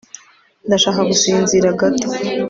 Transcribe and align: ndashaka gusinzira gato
ndashaka 0.67 1.01
gusinzira 1.09 1.67
gato 1.79 2.07